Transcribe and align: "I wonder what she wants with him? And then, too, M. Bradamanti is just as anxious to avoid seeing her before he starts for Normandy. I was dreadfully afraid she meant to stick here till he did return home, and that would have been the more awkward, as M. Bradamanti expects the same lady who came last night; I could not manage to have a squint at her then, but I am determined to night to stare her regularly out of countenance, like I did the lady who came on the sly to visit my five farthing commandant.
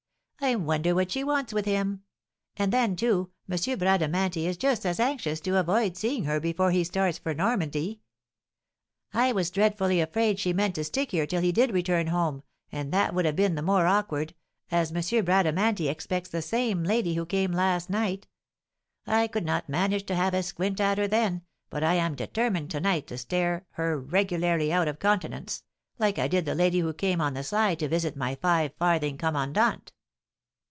"I 0.43 0.55
wonder 0.55 0.95
what 0.95 1.11
she 1.11 1.23
wants 1.23 1.53
with 1.53 1.65
him? 1.65 2.01
And 2.57 2.73
then, 2.73 2.95
too, 2.95 3.29
M. 3.47 3.57
Bradamanti 3.77 4.47
is 4.47 4.57
just 4.57 4.87
as 4.87 4.99
anxious 4.99 5.39
to 5.41 5.59
avoid 5.59 5.95
seeing 5.95 6.23
her 6.23 6.39
before 6.39 6.71
he 6.71 6.83
starts 6.83 7.19
for 7.19 7.35
Normandy. 7.35 8.01
I 9.13 9.33
was 9.33 9.51
dreadfully 9.51 10.01
afraid 10.01 10.39
she 10.39 10.51
meant 10.51 10.73
to 10.75 10.83
stick 10.83 11.11
here 11.11 11.27
till 11.27 11.41
he 11.43 11.51
did 11.51 11.69
return 11.71 12.07
home, 12.07 12.41
and 12.71 12.91
that 12.91 13.13
would 13.13 13.25
have 13.25 13.35
been 13.35 13.53
the 13.53 13.61
more 13.61 13.85
awkward, 13.85 14.33
as 14.71 14.91
M. 14.91 15.23
Bradamanti 15.23 15.87
expects 15.87 16.29
the 16.31 16.41
same 16.41 16.83
lady 16.85 17.13
who 17.13 17.25
came 17.27 17.51
last 17.51 17.91
night; 17.91 18.25
I 19.05 19.27
could 19.27 19.45
not 19.45 19.69
manage 19.69 20.07
to 20.07 20.15
have 20.15 20.33
a 20.33 20.41
squint 20.41 20.81
at 20.81 20.97
her 20.97 21.07
then, 21.07 21.43
but 21.69 21.83
I 21.83 21.93
am 21.93 22.15
determined 22.15 22.71
to 22.71 22.79
night 22.79 23.05
to 23.07 23.19
stare 23.19 23.67
her 23.73 23.95
regularly 23.99 24.73
out 24.73 24.87
of 24.87 24.97
countenance, 24.97 25.61
like 25.99 26.17
I 26.17 26.27
did 26.27 26.45
the 26.45 26.55
lady 26.55 26.79
who 26.79 26.93
came 26.95 27.21
on 27.21 27.35
the 27.35 27.43
sly 27.43 27.75
to 27.75 27.87
visit 27.87 28.17
my 28.17 28.33
five 28.33 28.73
farthing 28.79 29.19
commandant. 29.19 29.91